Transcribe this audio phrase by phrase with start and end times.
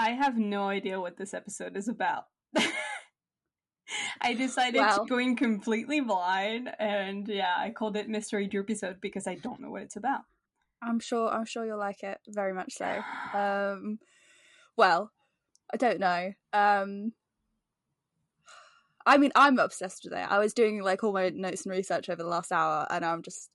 [0.00, 2.24] I have no idea what this episode is about.
[4.22, 5.04] I decided Well.
[5.04, 9.60] to go in completely blind, and yeah, I called it Mystery episode because I don't
[9.60, 10.22] know what it's about.
[10.82, 11.28] I'm sure.
[11.28, 12.72] I'm sure you'll like it very much.
[12.72, 12.86] So,
[13.34, 13.98] um,
[14.74, 15.10] well,
[15.72, 16.32] I don't know.
[16.54, 17.12] Um,
[19.04, 20.26] I mean, I'm obsessed with it.
[20.30, 23.20] I was doing like all my notes and research over the last hour, and I'm
[23.22, 23.50] just.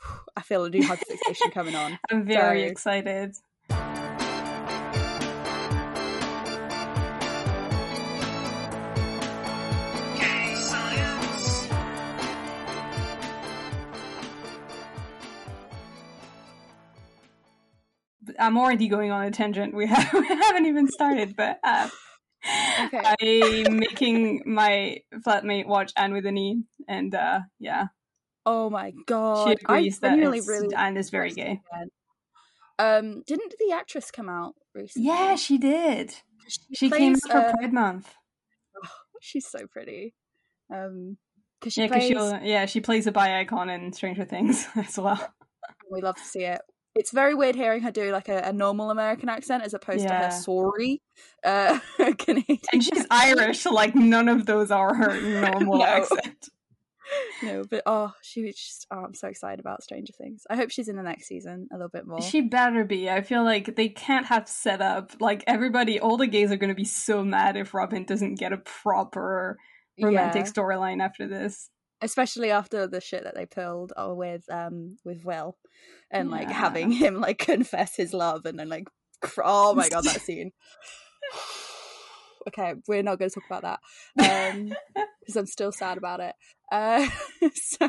[0.36, 1.98] I feel a new hyperfixation coming on.
[2.10, 3.34] I'm very So- excited.
[18.44, 19.74] I'm already going on a tangent.
[19.74, 21.88] We, have, we haven't even started, but uh,
[22.78, 23.14] Okay.
[23.22, 27.86] I'm making my flatmate watch Anne with an E, and uh, yeah,
[28.46, 29.46] Oh my god!
[29.46, 31.60] she agrees I that genuinely it's, really Anne is very gay.
[31.72, 31.88] again.
[32.78, 35.08] Um, didn't the actress come out recently?
[35.08, 36.14] Yeah, she did.
[36.74, 38.14] She plays, came out for uh, Pride Month.
[39.20, 40.14] She's so pretty.
[40.72, 41.16] Um,
[41.60, 42.08] because she Yeah, plays.
[42.08, 45.32] she yeah she plays a bi icon in Stranger Things as well.
[45.90, 46.60] We love to see it.
[46.94, 50.14] It's very weird hearing her do like a, a normal American accent as opposed to
[50.14, 51.02] her sorry
[51.44, 51.78] uh,
[52.18, 52.58] Canadian.
[52.72, 55.84] And she's Irish, so like none of those are her normal No.
[55.84, 56.48] accent.
[57.42, 58.86] No, but oh, she was just.
[58.90, 60.44] Oh, I'm so excited about Stranger Things.
[60.48, 62.22] I hope she's in the next season a little bit more.
[62.22, 63.10] She better be.
[63.10, 66.00] I feel like they can't have set up like everybody.
[66.00, 69.58] All the gays are going to be so mad if Robin doesn't get a proper
[70.00, 70.50] romantic Yeah.
[70.52, 71.68] storyline after this.
[72.04, 75.56] Especially after the shit that they pulled uh, with um with Will,
[76.10, 78.88] and like having him like confess his love and then like
[79.20, 80.52] cr- oh my god that scene.
[82.48, 83.80] okay, we're not going to talk about
[84.18, 84.74] that um
[85.20, 86.34] because I'm still sad about it.
[86.70, 87.08] Uh,
[87.54, 87.88] so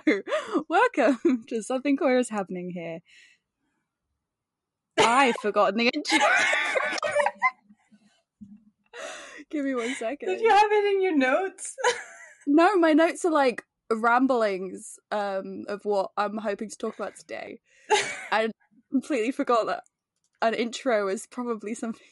[0.69, 2.99] welcome to something queer is happening here.
[4.97, 6.19] I've forgotten the intro.
[9.52, 10.30] Give me one second.
[10.30, 11.75] Did you have it in your notes?
[12.47, 17.59] No, my notes are like ramblings um of what I'm hoping to talk about today.
[18.32, 18.49] I
[18.92, 19.83] completely forgot that
[20.42, 22.08] an intro is probably something.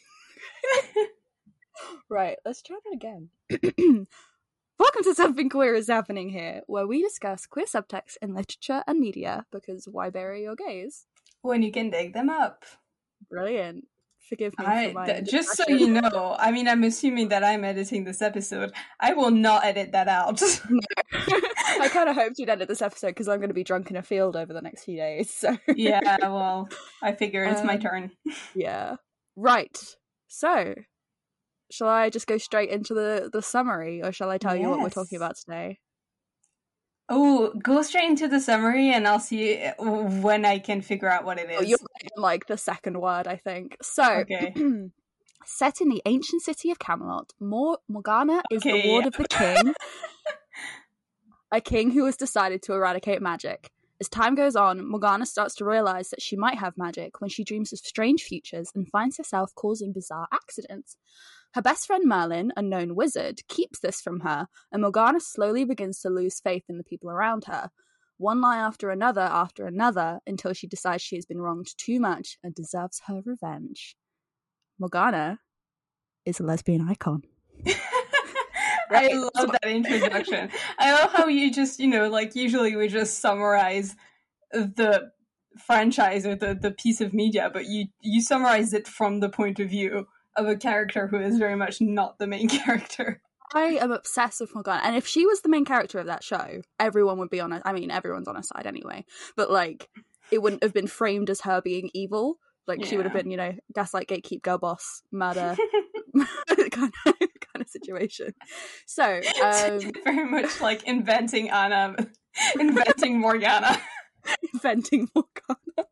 [2.10, 3.30] right, let's try that again.
[4.80, 9.00] Welcome to Something Queer is Happening here, where we discuss queer subtext in literature and
[9.00, 11.06] media because why bury your gays?
[11.44, 12.66] when you can dig them up.
[13.30, 13.86] Brilliant.
[14.28, 17.44] Forgive me I, for my th- just so you know, I mean, I'm assuming that
[17.44, 18.72] I'm editing this episode.
[19.00, 20.42] I will not edit that out.
[21.82, 23.96] I kind of hoped you'd edit this episode because I'm going to be drunk in
[23.98, 25.32] a field over the next few days.
[25.34, 26.70] So yeah, well,
[27.02, 28.12] I figure it's my Um, turn.
[28.56, 28.96] Yeah.
[29.36, 29.78] Right.
[30.28, 30.74] So,
[31.72, 34.80] shall I just go straight into the the summary, or shall I tell you what
[34.80, 35.80] we're talking about today?
[37.10, 41.38] Oh, go straight into the summary and I'll see when I can figure out what
[41.38, 41.60] it is.
[41.60, 41.78] Oh, you're
[42.16, 43.76] like the second word, I think.
[43.82, 44.54] So, Okay.
[45.46, 48.90] set in the ancient city of Camelot, Mor- Morgana is the Okay.
[48.90, 49.74] ward of the king,
[51.54, 53.70] a king who has decided to eradicate magic.
[54.02, 57.44] As time goes on, Morgana starts to realize that she might have magic when she
[57.44, 60.98] dreams of strange futures and finds herself causing bizarre accidents.
[61.54, 66.00] Her best friend Merlin, a known wizard, keeps this from her, and Morgana slowly begins
[66.00, 67.70] to lose faith in the people around her.
[68.18, 72.40] One lie after another after another until she decides she has been wronged too much
[72.44, 73.96] and deserves her revenge.
[74.80, 75.40] Morgana
[76.26, 77.22] is a lesbian icon.
[78.90, 80.50] I love that introduction.
[80.80, 83.96] I love how you just, you know, like usually we just summarize
[84.52, 85.12] the
[85.58, 89.60] franchise or the, the piece of media, but you you summarize it from the point
[89.60, 93.22] of view of a character who is very much not the main character.
[93.54, 96.62] I am obsessed with Morgana, and if she was the main character of that show,
[96.80, 97.52] everyone would be on.
[97.52, 99.06] her I mean, everyone's on her side anyway,
[99.36, 99.90] but like,
[100.32, 102.40] it wouldn't have been framed as her being evil.
[102.66, 105.58] Like, she would have been, you know, gaslight, gatekeep, girl boss, murder,
[106.72, 107.14] kind of
[107.64, 108.34] of situation.
[108.86, 109.04] So,
[109.44, 111.96] um, very much like inventing Anna,
[112.60, 113.80] inventing Morgana.
[114.54, 115.88] inventing Morgana.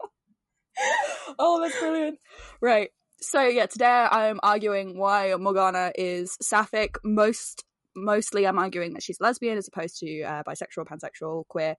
[1.39, 2.19] oh, that's brilliant.
[2.61, 2.89] Right.
[3.21, 6.95] So yeah, today I'm arguing why Morgana is sapphic.
[7.03, 7.63] Most
[7.95, 11.75] mostly I'm arguing that she's lesbian as opposed to uh, bisexual, pansexual, queer.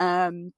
[0.00, 0.52] Um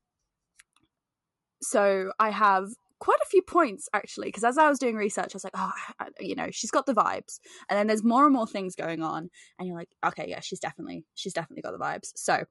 [1.62, 2.66] so I have
[3.00, 5.72] quite a few points actually because as I was doing research I was like, oh,
[6.20, 7.40] you know, she's got the vibes.
[7.68, 10.60] And then there's more and more things going on and you're like, okay, yeah, she's
[10.60, 12.12] definitely she's definitely got the vibes.
[12.16, 12.44] So,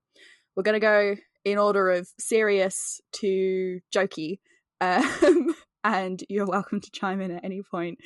[0.55, 4.39] we're going to go in order of serious to jokey.
[4.81, 7.99] Um, and you're welcome to chime in at any point.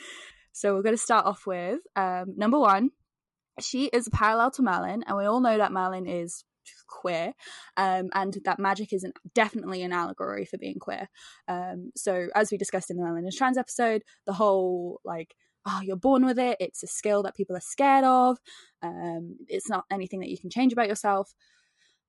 [0.52, 2.90] So we're going to start off with um, number one.
[3.60, 6.44] She is a parallel to Merlin, and we all know that Merlin is
[6.88, 7.34] queer,
[7.78, 11.10] um, and that magic is an, definitely an allegory for being queer.
[11.48, 15.36] Um, so as we discussed in the Merlin is trans episode, the whole like
[15.68, 16.58] oh, you're born with it.
[16.60, 18.38] It's a skill that people are scared of.
[18.82, 21.34] Um, it's not anything that you can change about yourself.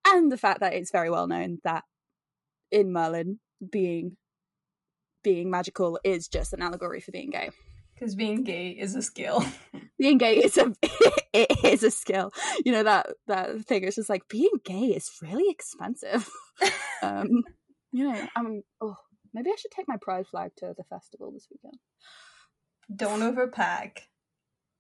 [0.06, 1.84] And the fact that it's very well known that
[2.70, 3.40] in Merlin,
[3.70, 4.16] being
[5.24, 7.50] being magical is just an allegory for being gay.
[7.94, 9.44] Because being gay is a skill.
[9.98, 10.72] being gay is a
[11.32, 12.32] it is a skill.
[12.64, 13.84] You know that that thing.
[13.84, 16.28] It's just like being gay is really expensive.
[17.02, 17.44] um,
[17.92, 18.62] you know, I'm.
[18.80, 18.96] Oh,
[19.32, 21.78] maybe I should take my pride flag to the festival this weekend.
[22.94, 23.98] Don't overpack.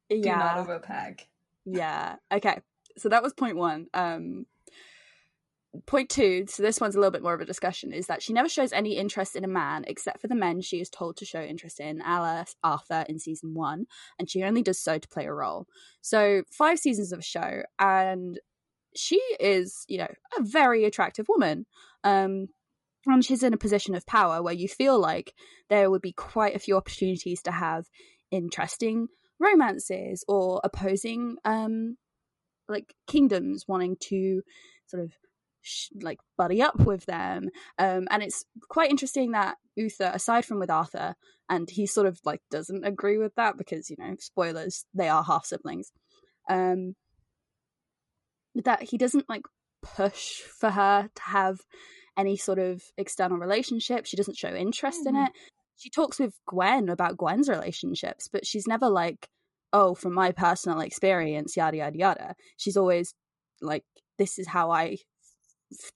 [0.08, 0.22] Yeah.
[0.22, 1.20] Do not overpack.
[1.64, 2.16] Yeah.
[2.32, 2.60] Okay.
[2.96, 3.86] So that was point one.
[3.94, 4.46] Um,
[5.86, 8.32] point two, so this one's a little bit more of a discussion, is that she
[8.32, 11.24] never shows any interest in a man except for the men she is told to
[11.24, 13.86] show interest in, Alice, Arthur in season one,
[14.18, 15.66] and she only does so to play a role.
[16.00, 18.40] So five seasons of a show, and
[18.96, 21.66] she is, you know, a very attractive woman.
[22.04, 22.48] Um,
[23.06, 25.32] and she's in a position of power where you feel like
[25.70, 27.86] there would be quite a few opportunities to have
[28.30, 29.08] interesting
[29.40, 31.96] romances or opposing um
[32.68, 34.42] like kingdoms wanting to
[34.86, 35.12] sort of
[36.02, 40.70] like buddy up with them um and it's quite interesting that Uther aside from with
[40.70, 41.14] Arthur
[41.48, 45.24] and he sort of like doesn't agree with that because you know spoilers they are
[45.24, 45.92] half siblings
[46.48, 46.94] um
[48.54, 49.42] that he doesn't like
[49.82, 51.58] push for her to have
[52.16, 54.04] any sort of external relationship.
[54.06, 55.10] She doesn't show interest mm.
[55.10, 55.32] in it.
[55.76, 59.28] She talks with Gwen about Gwen's relationships, but she's never like,
[59.72, 62.34] oh, from my personal experience, yada, yada, yada.
[62.56, 63.14] She's always
[63.62, 63.84] like,
[64.18, 64.96] this is how I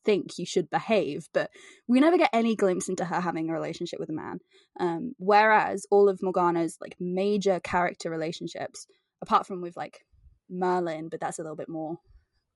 [0.05, 1.51] think you should behave but
[1.89, 4.39] we never get any glimpse into her having a relationship with a man
[4.81, 8.87] um, whereas all of morgana's like major character relationships
[9.23, 10.05] apart from with like
[10.51, 11.97] merlin but that's a little bit more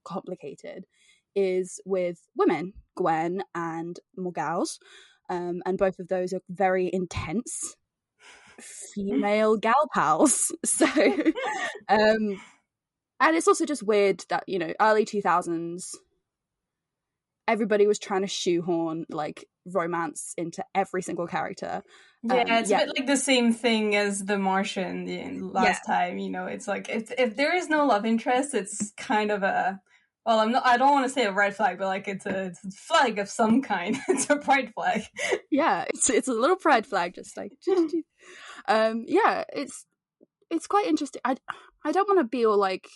[0.05, 0.85] complicated
[1.37, 4.79] is with women, Gwen and Morgause.
[5.29, 7.77] Um, and both of those are very intense
[8.59, 10.51] female gal pals.
[10.65, 10.87] So,
[11.89, 12.41] um,
[13.21, 15.95] and it's also just weird that, you know, early 2000s,
[17.49, 21.83] everybody was trying to shoehorn like romance into every single character.
[22.23, 22.83] Yeah, um, it's yeah.
[22.83, 25.95] a bit like the same thing as The Martian last yeah.
[25.95, 26.19] time.
[26.19, 29.81] You know, it's like if if there is no love interest, it's kind of a
[30.27, 30.67] well, I'm not.
[30.67, 33.21] I don't want to say a red flag, but like it's a, it's a flag
[33.21, 33.97] of some kind.
[34.09, 35.05] it's a pride flag.
[35.53, 37.53] Yeah, it's it's a little pride flag, just like.
[38.69, 39.87] um, yeah, it's
[40.51, 41.23] it's quite interesting.
[41.25, 41.37] I
[41.85, 42.89] I don't want to be all like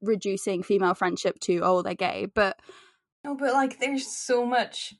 [0.00, 2.58] reducing female friendship to oh they're gay, but
[3.26, 4.94] no, but like there's so much,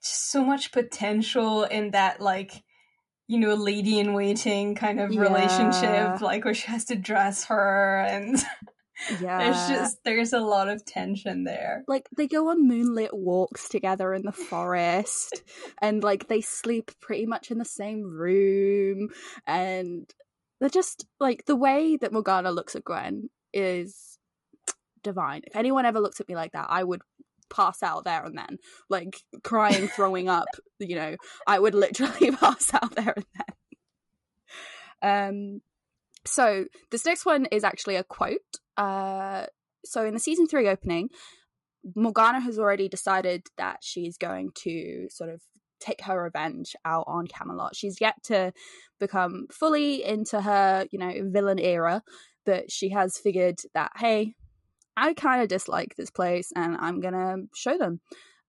[0.00, 2.64] so much potential in that like
[3.28, 5.20] you know lady in waiting kind of yeah.
[5.20, 8.38] relationship, like where she has to dress her and.
[9.20, 9.38] Yeah.
[9.38, 11.84] There's just there's a lot of tension there.
[11.86, 15.42] Like they go on moonlit walks together in the forest
[15.82, 19.10] and like they sleep pretty much in the same room
[19.46, 20.10] and
[20.58, 24.16] they're just like the way that Morgana looks at Gwen is
[25.02, 25.42] divine.
[25.46, 27.02] If anyone ever looked at me like that, I would
[27.50, 28.58] pass out there and then.
[28.88, 30.48] Like crying, throwing up,
[30.78, 31.16] you know,
[31.46, 33.46] I would literally pass out there and then.
[35.02, 35.60] Um
[36.24, 39.46] so this next one is actually a quote uh,
[39.84, 41.10] so in the season three opening,
[41.94, 45.42] Morgana has already decided that she's going to sort of
[45.78, 47.76] take her revenge out on Camelot.
[47.76, 48.52] She's yet to
[48.98, 52.02] become fully into her, you know, villain era,
[52.44, 54.34] but she has figured that hey,
[54.96, 58.00] I kind of dislike this place and I'm going to show them.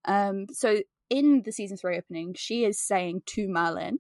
[0.06, 0.77] Um so
[1.10, 4.00] in the season 3 opening, she is saying to Merlin,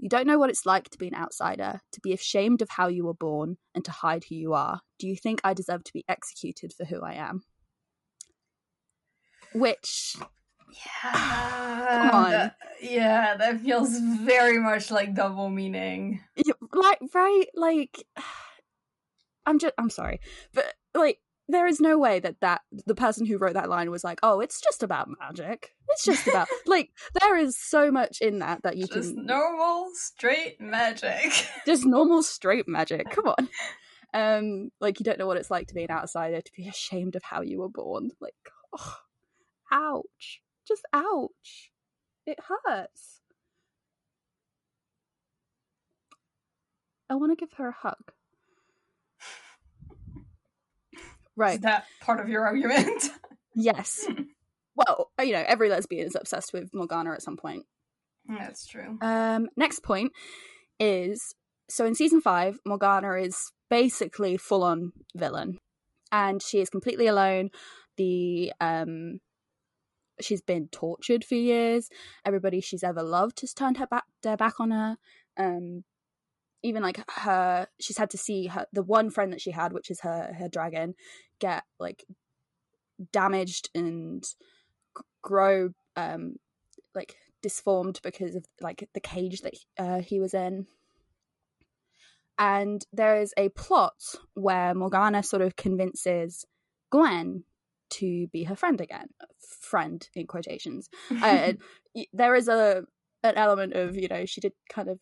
[0.00, 2.88] you don't know what it's like to be an outsider, to be ashamed of how
[2.88, 4.80] you were born, and to hide who you are.
[4.98, 7.42] Do you think I deserve to be executed for who I am?
[9.54, 10.16] Which.
[11.04, 12.08] Yeah.
[12.10, 12.30] Come on.
[12.30, 16.20] That, yeah, that feels very much like double meaning.
[16.72, 17.46] Like, right?
[17.54, 18.06] Like.
[19.46, 19.74] I'm just.
[19.76, 20.20] I'm sorry.
[20.54, 21.18] But, like,
[21.50, 24.40] there is no way that that the person who wrote that line was like, "Oh,
[24.40, 25.74] it's just about magic.
[25.90, 26.90] It's just about like
[27.20, 31.32] there is so much in that that you just can normal straight magic.
[31.66, 33.10] just normal straight magic.
[33.10, 33.48] Come on."
[34.12, 37.16] Um like you don't know what it's like to be an outsider, to be ashamed
[37.16, 38.10] of how you were born.
[38.20, 38.34] Like,
[38.76, 38.96] oh,
[39.72, 40.40] ouch.
[40.66, 41.70] Just ouch.
[42.26, 43.20] It hurts.
[47.08, 48.12] I want to give her a hug.
[51.36, 51.60] Right.
[51.62, 53.10] That part of your argument?
[53.54, 54.06] yes.
[54.74, 57.64] Well, uh, you know, every lesbian is obsessed with Morgana at some point.
[58.28, 58.98] That's true.
[59.00, 60.12] Um, next point
[60.78, 61.34] is
[61.68, 65.58] so in season five, Morgana is basically full on villain,
[66.12, 67.50] and she is completely alone.
[67.96, 69.20] The um,
[70.20, 71.88] she's been tortured for years.
[72.24, 74.96] Everybody she's ever loved has turned her back their back on her.
[75.36, 75.84] Um,
[76.62, 79.90] even like her she's had to see her the one friend that she had which
[79.90, 80.94] is her her dragon
[81.38, 82.04] get like
[83.12, 84.24] damaged and
[85.22, 86.36] grow um
[86.94, 90.66] like disformed because of like the cage that uh, he was in.
[92.38, 93.94] And there is a plot
[94.34, 96.46] where morgana sort of convinces
[96.90, 97.44] gwen
[97.90, 100.88] to be her friend again friend in quotations.
[101.22, 101.52] Uh,
[102.12, 102.84] there is a
[103.22, 104.98] an element of you know she did kind of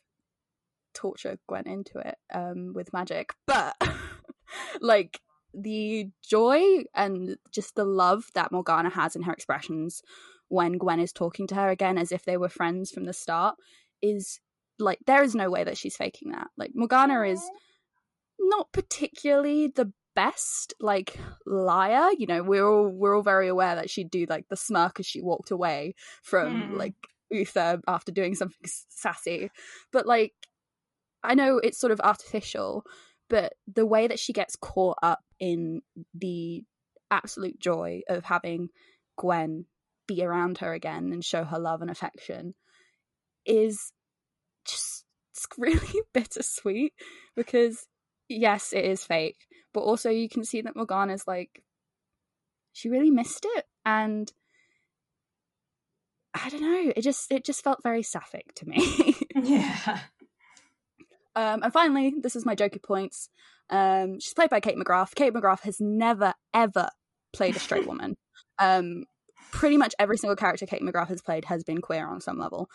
[0.98, 3.76] torture Gwen into it um, with magic, but
[4.80, 5.20] like
[5.54, 6.60] the joy
[6.94, 10.02] and just the love that Morgana has in her expressions
[10.48, 13.56] when Gwen is talking to her again as if they were friends from the start
[14.02, 14.40] is
[14.78, 16.48] like there is no way that she's faking that.
[16.56, 17.42] Like Morgana is
[18.40, 23.88] not particularly the best like liar you know we're all we're all very aware that
[23.88, 26.76] she'd do like the smirk as she walked away from Mm.
[26.76, 26.94] like
[27.30, 29.48] Uther after doing something sassy
[29.92, 30.32] but like
[31.22, 32.84] I know it's sort of artificial,
[33.28, 35.82] but the way that she gets caught up in
[36.14, 36.64] the
[37.10, 38.68] absolute joy of having
[39.16, 39.66] Gwen
[40.06, 42.54] be around her again and show her love and affection
[43.44, 43.92] is
[44.64, 45.04] just
[45.58, 46.92] really bittersweet
[47.36, 47.86] because
[48.28, 51.62] yes, it is fake, but also you can see that Morgana's like
[52.72, 54.32] she really missed it and
[56.34, 59.16] I don't know, it just it just felt very sapphic to me.
[59.34, 60.00] yeah.
[61.38, 63.28] Um, and finally, this is my jokey points.
[63.70, 65.14] Um, she's played by Kate McGrath.
[65.14, 66.88] Kate McGrath has never, ever
[67.32, 68.16] played a straight woman.
[68.60, 69.04] Um,
[69.52, 72.68] pretty much every single character Kate McGrath has played has been queer on some level,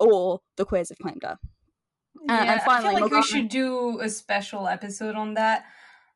[0.00, 1.36] or the queers have claimed her.
[2.26, 5.64] yeah, and finally, I feel like we should do a special episode on that.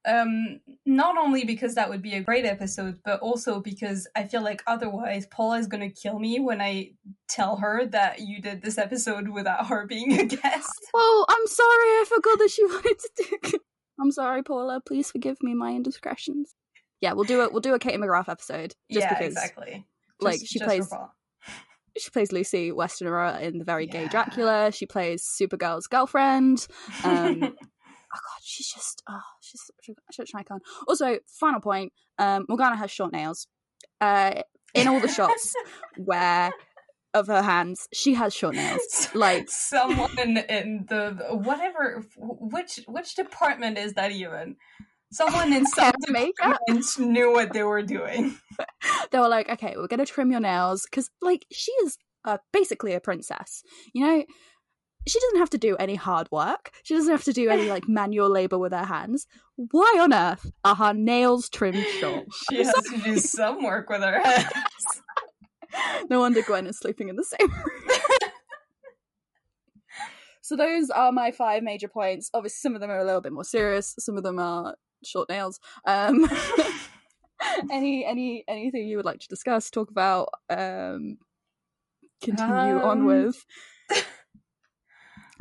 [0.04, 4.42] Um, not only because that would be a great episode, but also because I feel
[4.42, 6.92] like otherwise Paula is gonna kill me when I
[7.28, 10.71] tell her that you did this episode without her being a guest.
[10.94, 13.59] Oh, I'm sorry, I forgot that she wanted to do.
[14.00, 14.80] I'm sorry, Paula.
[14.85, 16.54] Please forgive me my indiscretions.
[17.00, 17.52] Yeah, we'll do it.
[17.52, 19.87] We'll do a Kate McGrath episode just yeah, because exactly.
[20.21, 20.92] like, Just- she just plays-
[21.99, 24.73] she plays Lucy Westenra in the very gay Dracula.
[24.73, 26.66] She plays Supergirl's girlfriend.
[27.04, 27.54] Um,
[28.14, 29.71] oh god, she's just oh, she's
[30.11, 30.61] such, an icon.
[30.87, 33.47] Also, final point: um, Morgana has short nails.
[34.00, 34.42] Uh,
[34.75, 35.54] in all the shots
[35.97, 36.50] where
[37.14, 39.09] of her hands, she has short nails.
[39.14, 44.57] Like someone in the whatever which which department is that even?
[45.12, 48.37] Someone in some department knew what they were doing.
[49.11, 52.95] they were like, okay, we're gonna trim your nails because, like, she is uh, basically
[52.95, 53.62] a princess.
[53.92, 54.25] You know,
[55.06, 56.71] she doesn't have to do any hard work.
[56.82, 59.26] She doesn't have to do any like manual labor with her hands.
[59.56, 62.26] Why on earth are her nails trimmed short?
[62.50, 64.52] She has to do some work with her hands.
[66.11, 68.30] no wonder Gwen is sleeping in the same room.
[70.40, 72.30] so those are my five major points.
[72.35, 73.94] Obviously, some of them are a little bit more serious.
[73.99, 75.59] Some of them are short nails.
[75.87, 76.28] Um,
[77.71, 81.18] any any anything you would like to discuss, talk about, um,
[82.23, 83.44] continue on Um, with?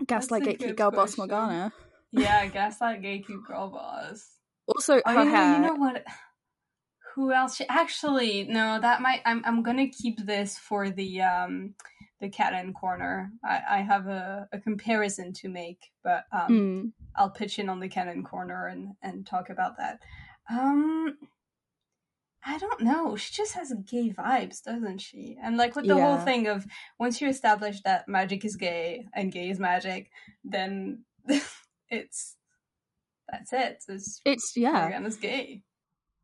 [0.07, 1.17] That's Gaslight a Gatekeep Girl Boss.
[1.17, 1.71] Morgana.
[2.11, 4.27] yeah, Gaslight Gatekeep Girl Boss.
[4.67, 5.53] Also, her Oh, you know, hair.
[5.55, 6.03] you know what?
[7.15, 7.55] Who else?
[7.57, 8.79] She, actually, no.
[8.79, 9.21] That might.
[9.25, 9.41] I'm.
[9.45, 11.73] I'm gonna keep this for the um,
[12.21, 13.31] the canon corner.
[13.43, 16.91] I, I have a, a comparison to make, but um, Mm.
[17.15, 19.99] I'll pitch in on the canon corner and and talk about that.
[20.49, 21.17] Um,
[22.43, 23.15] I don't know.
[23.15, 25.37] She just has gay vibes, doesn't she?
[25.41, 26.65] And like with the whole thing of
[26.99, 30.09] once you establish that magic is gay and gay is magic,
[30.43, 31.03] then
[31.89, 32.35] it's
[33.29, 33.83] that's it.
[33.87, 34.71] It's It's yeah.
[34.81, 35.61] Morgana's gay.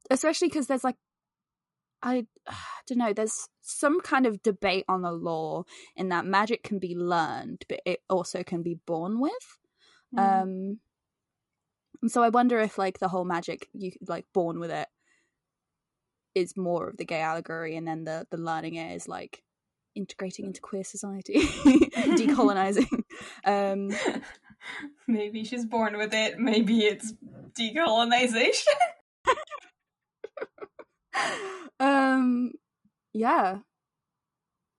[0.10, 0.96] especially because there's like
[2.04, 2.26] i
[2.88, 6.96] don't know there's some kind of debate on the lore in that magic can be
[6.96, 9.60] learned but it also can be born with
[10.16, 10.42] Mm.
[10.42, 10.80] um
[12.08, 14.88] so i wonder if like the whole magic you like born with it
[16.38, 19.44] is more of the gay allegory and then the the learning is like
[19.96, 21.40] integrating into queer society
[22.20, 23.04] decolonizing
[23.46, 23.90] um
[25.08, 26.40] maybe she's born with it.
[26.40, 27.14] Maybe it's
[27.60, 28.66] decolonization.
[31.80, 32.52] um
[33.14, 33.60] yeah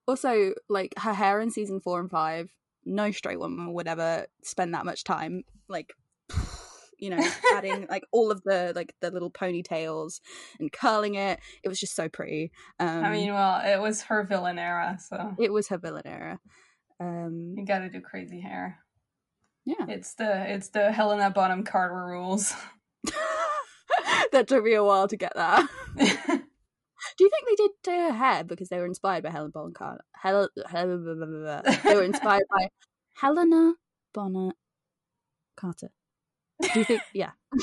[0.07, 2.51] also like her hair in season four and five
[2.85, 5.93] no straight woman would ever spend that much time like
[6.99, 7.25] you know
[7.55, 10.21] adding like all of the like the little ponytails
[10.59, 12.51] and curling it it was just so pretty
[12.81, 16.41] um I mean, well, it was her villain era, so it was her villain era
[17.01, 18.79] um you got to do crazy hair.
[19.65, 22.53] yeah It's the it's the Helena Bonham Carter rules.
[24.33, 25.69] that took me a while to get that
[27.17, 29.73] Do you think they did to her hair because they were inspired by Helen Bonham
[29.73, 30.05] Carter?
[30.15, 30.99] Hel- Hel-
[31.85, 32.69] they were inspired by
[33.15, 33.75] Helena
[34.13, 34.53] Bonham
[35.57, 35.91] Carter.
[36.61, 37.03] Do you think?
[37.13, 37.31] yeah.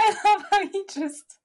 [0.00, 1.38] I love how he just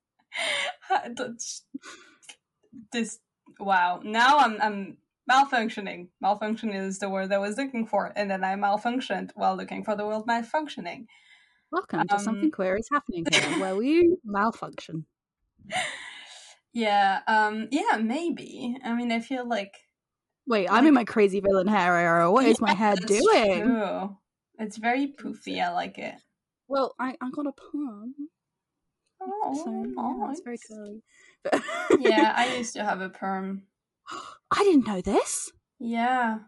[2.92, 3.20] this.
[3.60, 4.02] Wow.
[4.04, 4.98] Now I'm I'm
[5.30, 6.08] malfunctioning.
[6.22, 9.96] Malfunction is the word I was looking for, and then I malfunctioned while looking for
[9.96, 11.08] the word malfunctioning.
[11.72, 15.06] Welcome to something Um, queer is happening here, where we malfunction.
[16.74, 18.78] Yeah, um, yeah, maybe.
[18.84, 19.74] I mean, I feel like
[20.46, 22.32] Wait, I'm in my crazy villain hair era.
[22.32, 23.64] What is my hair doing?
[23.64, 24.18] true.
[24.60, 25.62] It's very poofy.
[25.64, 26.16] I like it.
[26.68, 28.14] Well, I, I got a perm,
[29.22, 30.68] Oh, so yeah, it's very nice.
[30.68, 32.00] curly.
[32.00, 33.64] yeah, I used to have a perm.
[34.52, 35.52] I didn't know this.
[35.80, 36.40] Yeah.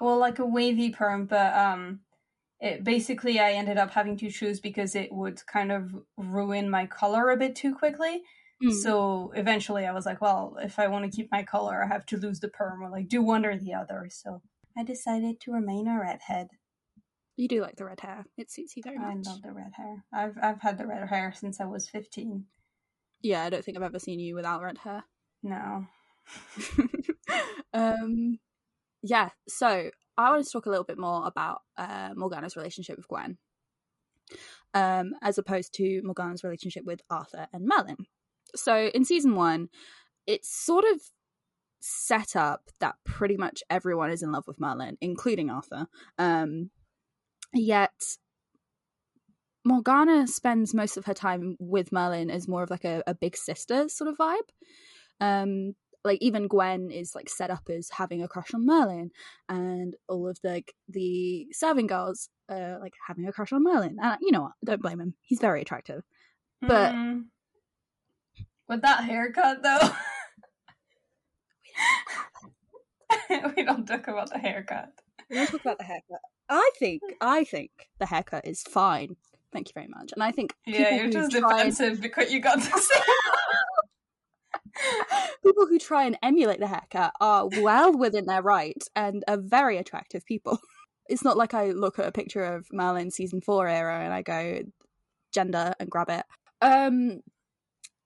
[0.00, 2.00] Well, like a wavy perm, but um
[2.60, 6.86] it basically I ended up having to choose because it would kind of ruin my
[6.86, 8.22] color a bit too quickly.
[8.62, 8.72] Mm.
[8.82, 12.06] So eventually I was like, well, if I want to keep my color, I have
[12.06, 14.08] to lose the perm or like do one or the other.
[14.10, 14.42] So
[14.78, 16.48] I decided to remain a redhead.
[17.36, 18.24] You do like the red hair.
[18.36, 19.26] It suits you very much.
[19.26, 20.04] I love the red hair.
[20.12, 22.44] I've I've had the red hair since I was 15.
[23.22, 25.04] Yeah, I don't think I've ever seen you without red hair.
[25.42, 25.86] No.
[27.72, 28.38] um,
[29.02, 29.30] yeah.
[29.48, 33.38] So I wanted to talk a little bit more about uh, Morgana's relationship with Gwen,
[34.74, 38.06] um, as opposed to Morgana's relationship with Arthur and Merlin.
[38.54, 39.68] So in season one,
[40.26, 41.00] it's sort of
[41.80, 45.86] set up that pretty much everyone is in love with Merlin, including Arthur.
[46.18, 46.70] Um,
[47.54, 48.16] yet
[49.64, 53.36] Morgana spends most of her time with Merlin as more of like a, a big
[53.36, 54.48] sister sort of vibe.
[55.20, 59.10] Um, like even Gwen is like set up as having a crush on Merlin,
[59.48, 63.96] and all of the like, the serving girls are like having a crush on Merlin.
[64.02, 64.52] And you know what?
[64.64, 65.14] Don't blame him.
[65.22, 66.02] He's very attractive.
[66.60, 67.26] But- Mm.
[68.68, 69.90] with that haircut though.
[73.56, 74.90] we don't talk about the haircut.
[75.30, 76.20] We don't talk about the haircut.
[76.48, 79.16] I think I think the haircut is fine.
[79.52, 80.12] Thank you very much.
[80.12, 83.00] And I think Yeah, people you're just defensive because you got say.
[85.44, 89.78] people who try and emulate the haircut are well within their right and are very
[89.78, 90.58] attractive people.
[91.08, 94.22] It's not like I look at a picture of Merlin season four era and I
[94.22, 94.60] go
[95.34, 96.24] gender and grab it.
[96.62, 97.20] Um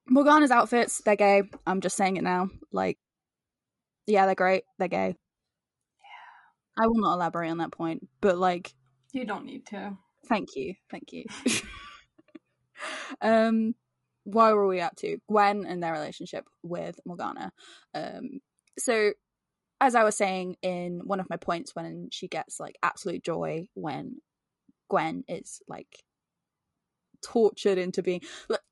[0.08, 1.42] Morgana's outfits, they're gay.
[1.66, 2.48] I'm just saying it now.
[2.72, 2.98] Like
[4.06, 4.64] yeah, they're great.
[4.78, 5.14] They're gay.
[6.76, 8.74] I will not elaborate on that point, but like
[9.12, 9.96] You don't need to.
[10.28, 11.24] Thank you, thank you.
[13.20, 13.74] um,
[14.24, 17.52] why were we up to Gwen and their relationship with Morgana?
[17.94, 18.40] Um,
[18.78, 19.12] so
[19.80, 23.66] as I was saying in one of my points, when she gets like absolute joy
[23.74, 24.16] when
[24.88, 26.02] Gwen is like
[27.22, 28.20] tortured into being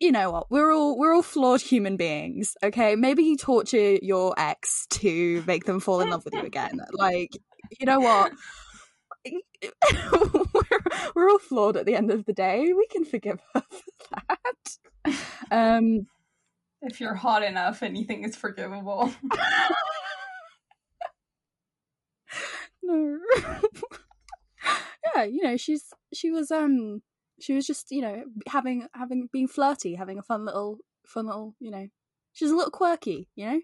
[0.01, 4.35] you know what we're all we're all flawed human beings okay maybe you torture your
[4.39, 7.31] ex to make them fall in love with you again like
[7.79, 8.33] you know what
[10.53, 10.81] we're,
[11.15, 12.73] we're all flawed at the end of the day.
[12.73, 15.15] We can forgive her for that.
[15.51, 16.07] Um,
[16.83, 19.13] If you're hot enough, anything is forgivable.
[22.83, 23.19] no.
[25.15, 27.03] yeah, you know, she's she was um
[27.41, 31.55] she was just you know having having being flirty, having a fun little fun little
[31.61, 31.89] you know
[32.33, 33.61] she's a little quirky, you know.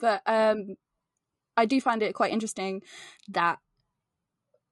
[0.00, 0.76] but um,
[1.56, 2.82] I do find it quite interesting
[3.28, 3.58] that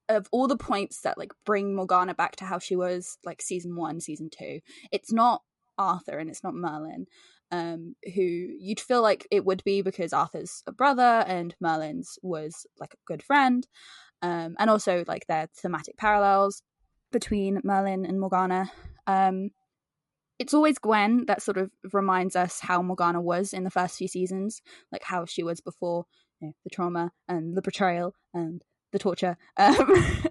[0.09, 3.77] of all the points that like bring Morgana back to how she was like season
[3.77, 5.43] one, season two, it's not
[5.77, 7.07] Arthur and it's not Merlin,
[7.51, 12.67] um, who you'd feel like it would be because Arthur's a brother and Merlin's was
[12.79, 13.67] like a good friend,
[14.23, 16.63] um, and also like their thematic parallels
[17.11, 18.71] between Merlin and Morgana.
[19.07, 19.51] Um,
[20.39, 24.09] it's always Gwen that sort of reminds us how Morgana was in the first few
[24.09, 26.05] seasons, like how she was before
[26.41, 29.37] you know, the trauma and the betrayal and the torture.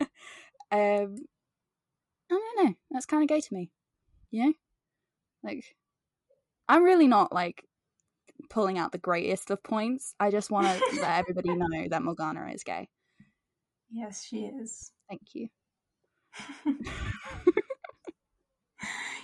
[0.70, 1.16] Um, um,
[2.30, 2.74] I don't know.
[2.92, 3.72] That's kind of gay to me.
[4.32, 4.54] You know,
[5.44, 5.64] like
[6.68, 7.64] I'm really not like
[8.50, 10.14] pulling out the greatest of points.
[10.20, 12.90] I just want to let everybody know that Morgana is gay.
[13.90, 14.92] yes, she is.
[15.10, 15.48] Thank you.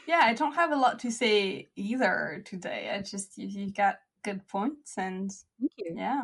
[0.08, 2.92] Yeah, I don't have a lot to say either today.
[2.94, 5.94] I just you, you got good points, and Thank you.
[5.98, 6.24] yeah,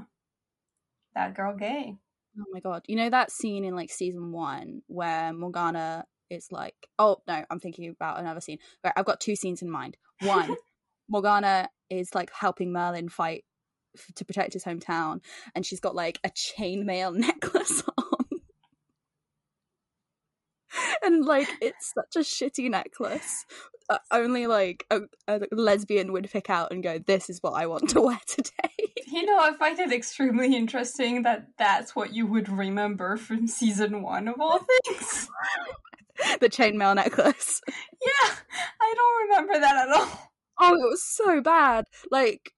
[1.16, 1.96] that girl gay.
[2.40, 2.84] Oh my god.
[2.88, 7.60] You know that scene in like season one where Morgana is like, oh no, I'm
[7.60, 8.60] thinking about another scene.
[8.84, 9.98] Right, I've got two scenes in mind.
[10.22, 10.56] One,
[11.10, 13.44] Morgana is like helping Merlin fight
[13.98, 15.22] f- to protect his hometown,
[15.56, 18.19] and she's got like a chainmail necklace on.
[21.04, 23.46] And like it's such a shitty necklace.
[23.90, 27.66] Uh, only like a, a lesbian would pick out and go, "This is what I
[27.66, 32.28] want to wear today." You know, I find it extremely interesting that that's what you
[32.28, 35.28] would remember from season one of all things.
[36.40, 37.62] the chainmail necklace.
[37.68, 38.32] Yeah,
[38.82, 40.32] I don't remember that at all.
[40.60, 41.86] Oh, it was so bad.
[42.12, 42.54] Like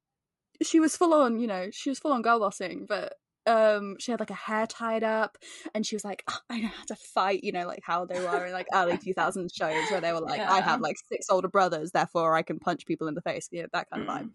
[0.61, 3.13] she was full on, you know, she was full on girl bossing, but
[3.47, 5.37] um she had like a hair tied up
[5.73, 8.19] and she was like oh, i know how to fight you know like how they
[8.19, 10.51] were in like early 2000s shows where they were like yeah.
[10.51, 13.61] i have like six older brothers therefore i can punch people in the face you
[13.61, 14.31] know that kind of vibe mm.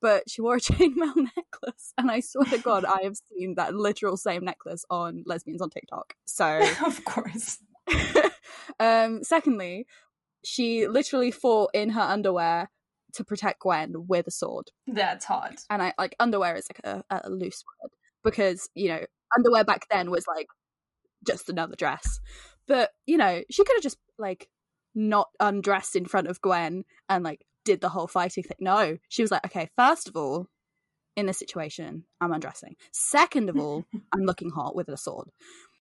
[0.00, 3.74] but she wore a chainmail necklace and i swear to god i have seen that
[3.74, 7.58] literal same necklace on lesbians on tiktok so of course
[8.80, 9.86] um secondly
[10.44, 12.70] she literally fought in her underwear
[13.14, 14.70] to protect Gwen with a sword.
[14.86, 15.60] That's hot.
[15.70, 17.90] And I like underwear is like a, a loose word
[18.24, 19.04] because you know
[19.36, 20.46] underwear back then was like
[21.26, 22.20] just another dress.
[22.66, 24.48] But you know she could have just like
[24.94, 28.56] not undressed in front of Gwen and like did the whole fighting thing.
[28.60, 30.46] No, she was like, okay, first of all,
[31.16, 32.76] in this situation, I'm undressing.
[32.92, 35.28] Second of all, I'm looking hot with a sword.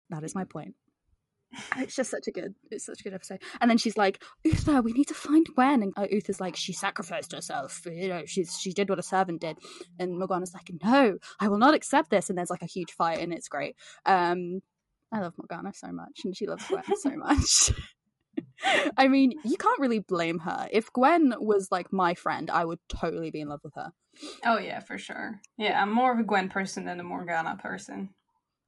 [0.09, 0.75] That is my point.
[1.77, 3.41] It's just such a good, it's such a good episode.
[3.61, 5.83] And then she's like, Uther, we need to find Gwen.
[5.83, 7.81] And uh, Uther's like, she sacrificed herself.
[7.85, 9.57] You know, she's she did what a servant did.
[9.99, 12.29] And Morgana's like, no, I will not accept this.
[12.29, 13.75] And there's like a huge fight, and it's great.
[14.05, 14.61] Um,
[15.11, 17.71] I love Morgana so much, and she loves Gwen so much.
[18.97, 20.67] I mean, you can't really blame her.
[20.71, 23.91] If Gwen was like my friend, I would totally be in love with her.
[24.45, 25.39] Oh yeah, for sure.
[25.57, 28.09] Yeah, I'm more of a Gwen person than a Morgana person.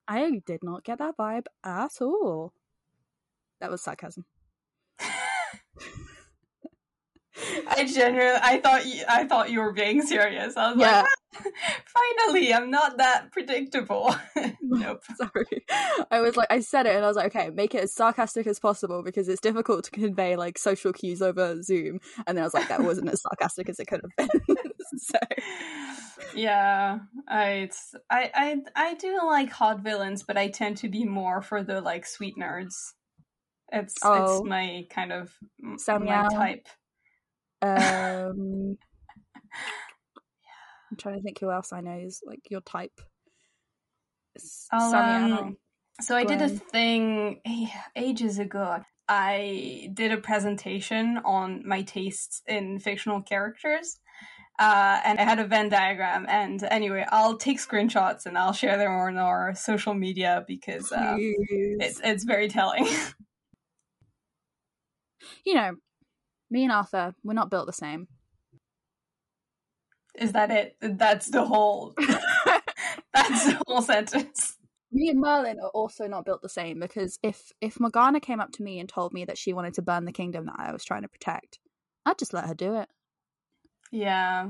[0.07, 2.53] I did not get that vibe at all.
[3.59, 4.25] That was sarcasm.
[7.67, 10.57] I genuinely, I thought you, I thought you were being serious.
[10.57, 11.01] I was yeah.
[11.01, 11.07] like,
[11.45, 14.15] ah, finally, I'm not that predictable.
[14.61, 15.03] nope.
[15.15, 15.65] Sorry.
[16.09, 18.47] I was like, I said it, and I was like, okay, make it as sarcastic
[18.47, 21.99] as possible because it's difficult to convey like social cues over Zoom.
[22.25, 24.55] And then I was like, that wasn't as sarcastic as it could have been.
[24.97, 25.19] so.
[26.35, 27.69] Yeah, I,
[28.09, 31.81] I, I, I do like hot villains, but I tend to be more for the
[31.81, 32.93] like sweet nerds.
[33.71, 34.39] It's oh.
[34.39, 35.33] it's my kind of
[35.77, 36.67] Sam my type.
[37.61, 38.77] Um,
[40.89, 43.01] I'm trying to think who else I know is like your type.
[44.71, 45.57] Um,
[45.99, 47.41] so I did a thing
[47.95, 48.79] ages ago.
[49.09, 53.99] I did a presentation on my tastes in fictional characters.
[54.59, 56.25] Uh, and I had a Venn diagram.
[56.27, 61.15] And anyway, I'll take screenshots and I'll share them on our social media because uh,
[61.17, 62.87] it's it's very telling.
[65.45, 65.75] you know,
[66.49, 68.07] me and Arthur, we're not built the same.
[70.15, 70.77] Is that it?
[70.81, 71.93] That's the whole.
[73.13, 74.57] that's the whole sentence.
[74.91, 78.51] Me and Merlin are also not built the same because if if Morgana came up
[78.53, 80.83] to me and told me that she wanted to burn the kingdom that I was
[80.83, 81.59] trying to protect,
[82.05, 82.89] I'd just let her do it.
[83.91, 84.49] Yeah,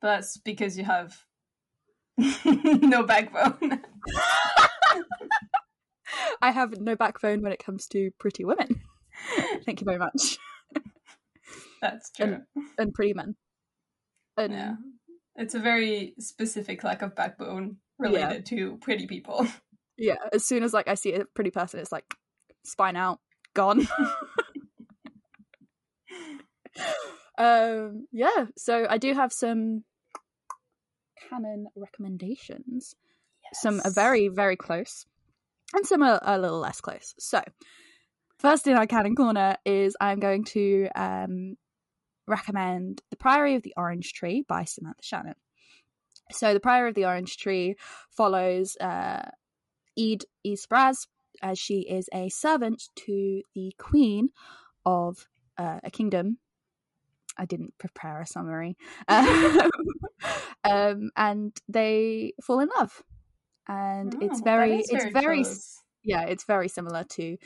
[0.00, 1.24] that's because you have
[2.44, 3.82] no backbone.
[6.40, 8.82] I have no backbone when it comes to pretty women.
[9.64, 10.38] Thank you very much.
[11.80, 12.26] That's true.
[12.26, 12.42] And,
[12.78, 13.36] and pretty men.
[14.36, 14.74] And yeah.
[15.36, 18.56] It's a very specific lack of backbone related yeah.
[18.56, 19.46] to pretty people.
[19.98, 20.16] Yeah.
[20.30, 22.04] As soon as like I see a pretty person, it's like
[22.66, 23.18] spine out,
[23.54, 23.88] gone.
[27.38, 29.84] um yeah, so I do have some
[31.30, 32.94] canon recommendations.
[33.42, 33.62] Yes.
[33.62, 35.06] Some are very, very close.
[35.74, 37.14] And some are a little less close.
[37.18, 37.42] So
[38.46, 41.56] First in our canon corner is I'm going to um,
[42.28, 45.34] recommend The Priory of the Orange Tree by Samantha Shannon.
[46.30, 47.74] So, The Priory of the Orange Tree
[48.08, 49.30] follows uh,
[49.96, 51.08] Ede Ysabraz
[51.42, 54.28] as she is a servant to the queen
[54.84, 55.26] of
[55.58, 56.38] uh, a kingdom.
[57.36, 58.76] I didn't prepare a summary.
[59.08, 59.70] Um,
[60.64, 63.02] um, and they fall in love.
[63.66, 65.44] And oh, it's very, it's very, very
[66.04, 67.36] yeah, it's very similar to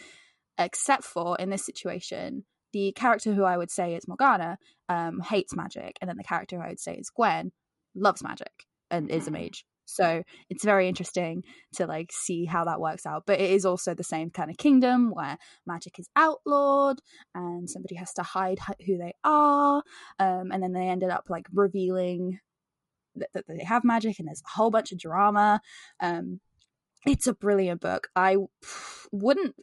[0.60, 5.56] except for in this situation, the character who I would say is Morgana um, hates
[5.56, 7.50] magic, and then the character who I would say is Gwen
[7.94, 9.42] loves magic and is a mm-hmm.
[9.42, 9.64] mage.
[9.86, 11.42] So it's very interesting
[11.74, 13.24] to like see how that works out.
[13.26, 17.00] But it is also the same kind of kingdom where magic is outlawed
[17.34, 19.82] and somebody has to hide who they are.
[20.20, 22.38] Um, and then they ended up like revealing
[23.16, 25.60] that, that, they have magic and there's a whole bunch of drama.
[25.98, 26.40] Um,
[27.04, 28.08] it's a brilliant book.
[28.14, 28.36] I
[29.10, 29.56] wouldn't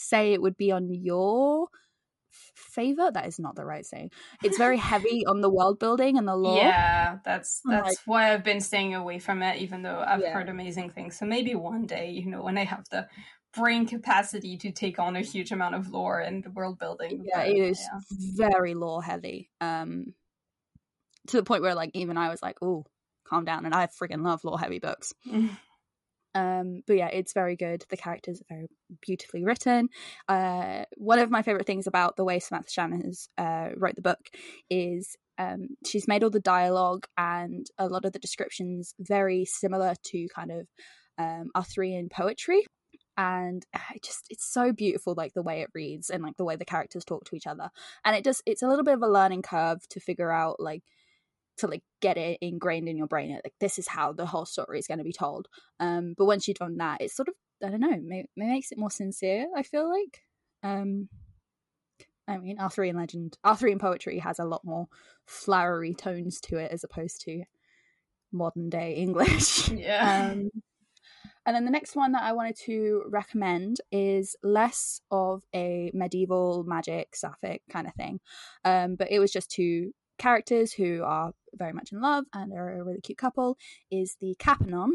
[0.00, 1.68] say it would be on your
[2.54, 4.10] favor that is not the right saying
[4.44, 8.32] it's very heavy on the world building and the lore yeah that's that's like, why
[8.32, 10.32] i've been staying away from it even though i've yeah.
[10.32, 13.06] heard amazing things so maybe one day you know when i have the
[13.52, 17.38] brain capacity to take on a huge amount of lore and the world building yeah
[17.38, 17.80] but, it is
[18.36, 18.48] yeah.
[18.48, 20.14] very lore heavy um
[21.26, 22.86] to the point where like even i was like oh
[23.30, 23.64] calm down.
[23.64, 25.14] And I freaking love lore heavy books.
[26.34, 27.84] Um, but yeah, it's very good.
[27.88, 28.68] The characters are very
[29.00, 29.88] beautifully written.
[30.28, 34.02] Uh, one of my favorite things about the way Samantha Shannon has uh, wrote the
[34.02, 34.20] book
[34.68, 39.94] is um, she's made all the dialogue and a lot of the descriptions very similar
[40.04, 40.66] to kind of
[41.18, 42.64] um, Arthurian poetry.
[43.16, 46.44] And uh, it just it's so beautiful, like the way it reads and like the
[46.44, 47.70] way the characters talk to each other.
[48.04, 50.82] And it just it's a little bit of a learning curve to figure out like
[51.60, 54.78] to like get it ingrained in your brain like this is how the whole story
[54.78, 57.68] is going to be told um but once you've done that it's sort of i
[57.68, 60.22] don't know may- makes it more sincere i feel like
[60.62, 61.08] um
[62.28, 64.86] i mean arthurian legend arthurian poetry has a lot more
[65.26, 67.42] flowery tones to it as opposed to
[68.32, 70.30] modern day english Yeah.
[70.30, 70.50] um
[71.46, 76.64] and then the next one that I wanted to recommend is less of a medieval
[76.64, 78.20] magic sapphic kind of thing.
[78.64, 82.80] Um, but it was just two characters who are very much in love and are
[82.80, 83.56] a really cute couple.
[83.90, 84.92] Is the Caphenon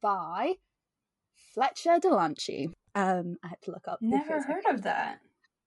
[0.00, 0.54] by
[1.54, 2.70] Fletcher Delancey.
[2.94, 3.98] Um, I had to look up.
[4.00, 5.20] Never heard of that.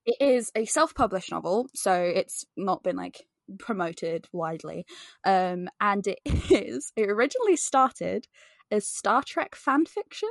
[0.05, 3.25] It is a self-published novel, so it's not been like
[3.59, 4.85] promoted widely.
[5.25, 6.19] Um, and it
[6.51, 6.91] is.
[6.95, 8.27] It originally started
[8.71, 10.29] as Star Trek fan fiction.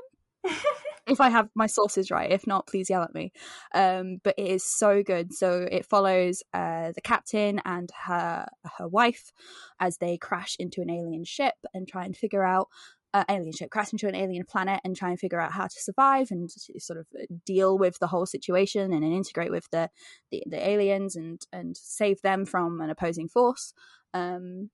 [1.06, 3.32] If I have my sources right, if not, please yell at me.
[3.74, 5.32] Um, but it is so good.
[5.32, 8.46] So it follows uh, the captain and her
[8.78, 9.32] her wife
[9.80, 12.68] as they crash into an alien ship and try and figure out
[13.12, 15.80] uh, alien ship crash into an alien planet and try and figure out how to
[15.80, 17.06] survive and sort of
[17.46, 19.88] deal with the whole situation and integrate with the
[20.30, 23.72] the, the aliens and and save them from an opposing force.
[24.12, 24.70] Um,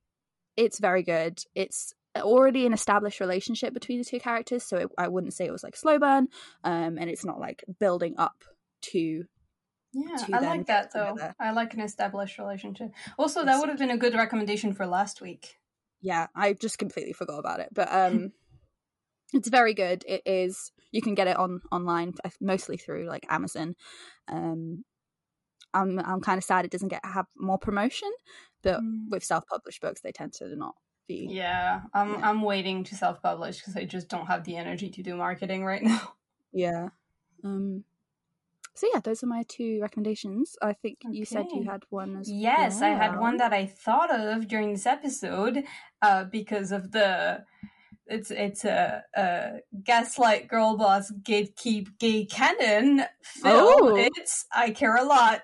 [0.57, 1.43] it's very good.
[1.55, 5.53] It's already an established relationship between the two characters, so it, I wouldn't say it
[5.53, 6.29] was like slow burn.
[6.65, 8.45] Um, and it's not like building up
[8.93, 9.25] to
[9.93, 11.17] Yeah, to I like that though.
[11.39, 12.93] I like an established relationship.
[13.19, 15.57] Also, that would have been a good recommendation for last week.
[16.03, 18.33] yeah i just completely forgot about it but um
[19.35, 23.75] it's very good it is you can get it on online mostly through like amazon
[24.29, 24.83] um
[25.75, 28.11] i'm i'm kind of sad it doesn't get have more promotion
[28.63, 29.11] but Mm.
[29.11, 30.75] with self-published books they tend to not
[31.11, 32.29] be Yeah, I'm Yeah.
[32.29, 35.85] I'm waiting to self-publish because I just don't have the energy to do marketing right
[35.93, 36.03] now.
[36.67, 36.89] yeah
[37.45, 37.85] um
[38.79, 42.27] so yeah those are my two recommendations i think you said you had one as
[42.29, 42.39] well.
[42.49, 45.57] Yes, I had one that I thought of during this episode
[46.07, 47.09] uh, because of the
[48.15, 49.27] it's it's a, a
[49.91, 52.89] gaslight girl boss gatekeep gay canon
[53.23, 53.67] film.
[53.83, 53.95] Oh.
[54.17, 55.43] It's I care a lot.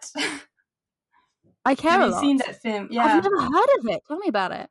[1.64, 2.84] i care have a you lot seen that film?
[2.90, 4.68] Yeah, i've never heard of it tell me about it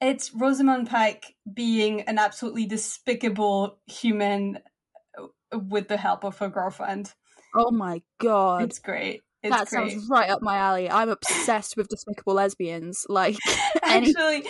[0.00, 4.58] it's Rosamund Pike being an absolutely despicable human
[5.18, 7.12] uh, with the help of her girlfriend.
[7.54, 9.22] oh my god It's great.
[9.42, 9.92] It's that great.
[9.92, 10.90] sounds right up my alley.
[10.90, 13.06] I'm obsessed with despicable lesbians.
[13.08, 13.36] Like,
[13.82, 14.44] any- Actually,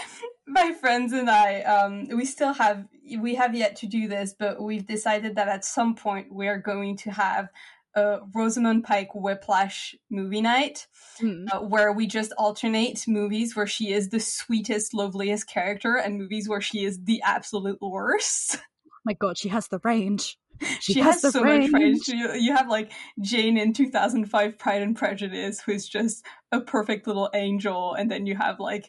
[0.48, 2.86] my friends and I, um, we still have
[3.20, 6.96] we have yet to do this, but we've decided that at some point we're going
[6.98, 7.48] to have
[7.94, 10.87] a Rosamund Pike Whiplash movie night,
[11.18, 11.46] Hmm.
[11.53, 16.48] uh, where we just alternate movies where she is the sweetest, loveliest character, and movies
[16.48, 18.59] where she is the absolute worst.
[19.05, 20.38] my God, she has the range.
[20.81, 21.70] She, She, has, has, so range.
[21.72, 22.09] much range.
[22.09, 26.22] You, you have like Jane in 2005 Pride and Prejudice, who's just
[26.53, 28.88] a perfect little angel, and then you have like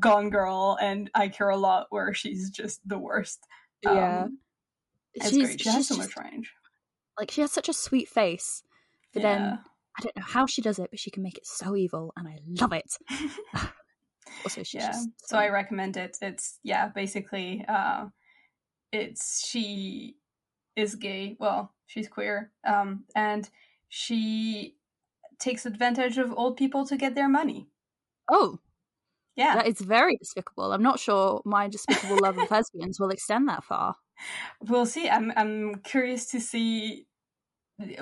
[0.00, 3.46] Gone Girl and I Care a Lot, where she's just the worst.
[3.82, 4.38] Yeah, Um,
[5.22, 5.60] she's, great.
[5.60, 6.52] She has she's so just- much range.
[7.20, 8.62] Like she has such a sweet face,
[9.12, 9.28] but Yeah.
[9.36, 9.58] then
[9.98, 12.26] I don't know how she does it, but she can make it so evil, and
[12.26, 12.96] I love it.
[14.44, 18.06] also, she's yeah just so i recommend it it's yeah basically uh
[18.92, 20.16] it's she
[20.76, 23.50] is gay well she's queer um and
[23.88, 24.76] she
[25.38, 27.68] takes advantage of old people to get their money
[28.30, 28.58] oh,
[29.36, 30.72] yeah that is very despicable.
[30.72, 33.96] I'm not sure my despicable love of lesbians will extend that far.
[34.68, 37.06] we'll see i'm i'm curious to see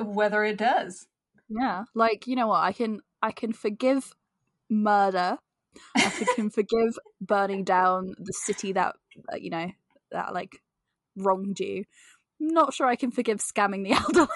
[0.00, 1.06] whether it does
[1.48, 2.62] Yeah, like you know what?
[2.62, 4.14] I can I can forgive
[4.70, 5.38] murder.
[5.96, 8.96] I can forgive burning down the city that
[9.32, 9.70] uh, you know
[10.12, 10.62] that like
[11.16, 11.84] wronged you.
[12.40, 14.28] I'm not sure I can forgive scamming the elderly.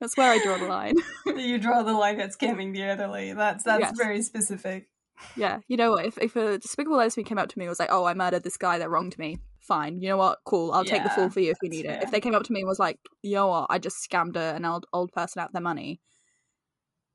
[0.00, 0.94] That's where I draw the line.
[1.26, 3.96] you draw the line at scamming the elderly that's that's Yes.
[3.96, 4.88] very specific
[5.36, 6.04] Yeah, you know what?
[6.06, 8.42] If if a despicable lesbian came up to me and was like, "Oh, I murdered
[8.42, 10.00] this guy that wronged me," fine.
[10.00, 10.38] You know what?
[10.44, 10.72] Cool.
[10.72, 12.02] I'll take the fall for you if you need it.
[12.02, 13.66] If they came up to me and was like, "You know what?
[13.70, 16.00] I just scammed a, an old old person out their money,"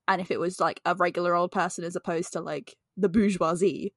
[0.07, 3.93] and if it was like a regular old person as opposed to like the bourgeoisie,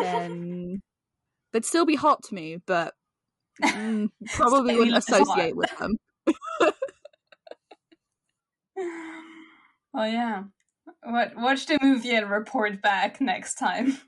[0.00, 0.82] then
[1.52, 2.94] they'd still be hot to me, but
[3.62, 5.08] mm, probably wouldn't hot.
[5.08, 5.96] associate with them.
[9.94, 10.44] oh yeah
[11.02, 13.98] what watch the movie and report back next time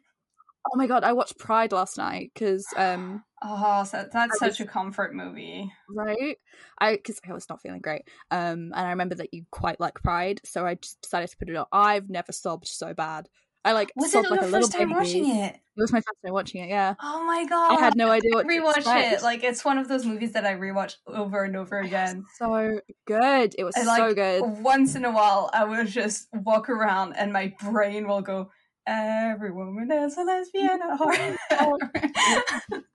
[0.72, 4.60] Oh my god, I watched Pride last night because um Oh, so that's I such
[4.60, 5.72] a comfort movie.
[5.88, 6.36] right
[6.80, 9.94] I because I was not feeling great um and I remember that you quite like
[10.02, 11.66] Pride so I just decided to put it on.
[11.72, 13.28] I've never sobbed so bad.
[13.64, 14.94] I like Was sobbed it like a little time baby.
[15.00, 15.54] watching it?
[15.54, 16.68] It was my first time watching it.
[16.68, 17.78] Yeah, Oh my god!
[17.78, 19.12] I had no idea what to rewatch expect.
[19.14, 19.22] it.
[19.22, 22.24] Like it's one of those movies that I rewatch over and over again.
[22.38, 23.54] so good.
[23.56, 24.42] It was I so good.
[24.62, 28.50] Once in a while, I will just walk around and my brain will go,
[28.86, 32.58] "Every woman is a lesbian at heart."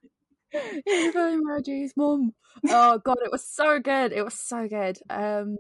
[0.54, 2.34] Reggie's mum.
[2.70, 4.12] Oh god, it was so good.
[4.14, 4.98] It was so good.
[5.10, 5.58] Um,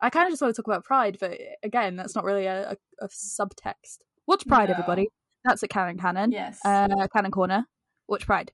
[0.00, 2.70] I kind of just want to talk about Pride, but again, that's not really a,
[2.72, 3.98] a, a subtext.
[4.26, 4.74] Watch Pride, No.
[4.74, 5.08] everybody.
[5.44, 6.32] That's at Canon Cannon.
[6.32, 7.66] yes, Uh, Canon Corner.
[8.08, 8.52] Watch Pride.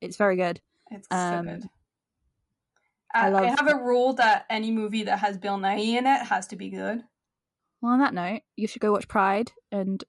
[0.00, 0.60] It's very good.
[0.90, 1.62] it's um, so good.
[3.12, 6.22] I I, I have a rule that any movie that has Bill Nighy in it
[6.26, 7.02] has to be good.
[7.82, 10.02] Well, on that note, you should go watch Pride and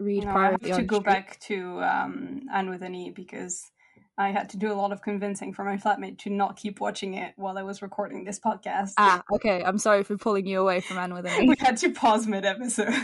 [0.00, 1.04] read No, I Pride have of the to go Tree.
[1.12, 3.70] back to um, Anne with an E because
[4.18, 7.14] I had to do a lot of convincing for my flatmate to not keep watching
[7.14, 8.94] it while I was recording this podcast.
[8.98, 9.62] Ah, okay.
[9.64, 11.48] I'm sorry for pulling you away from Anne with an E.
[11.48, 12.94] we had to pause mid episode.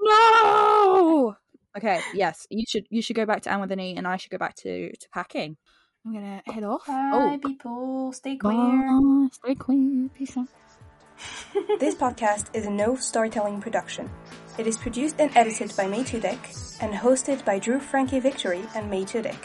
[0.00, 1.36] No.
[1.76, 2.00] Okay.
[2.14, 2.86] Yes, you should.
[2.90, 4.90] You should go back to Anne with an E, and I should go back to
[4.90, 5.56] to packing.
[6.04, 6.86] I'm gonna head off.
[6.86, 8.12] Bye, oh, people.
[8.12, 8.52] Stay queer.
[8.54, 9.28] Bye.
[9.32, 10.08] Stay queer.
[10.14, 10.48] Peace out.
[11.80, 14.10] This podcast is a Knoves Storytelling production.
[14.58, 18.90] It is produced and edited by May Toudic and hosted by Drew Frankie Victorie and
[18.90, 19.36] May Toudic.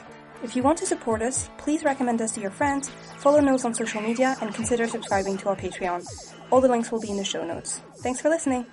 [0.43, 3.75] If you want to support us, please recommend us to your friends, follow us on
[3.75, 6.03] social media, and consider subscribing to our Patreon.
[6.49, 7.79] All the links will be in the show notes.
[7.99, 8.65] Thanks for listening.